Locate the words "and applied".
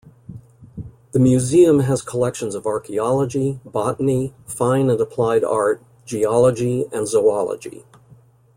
4.89-5.43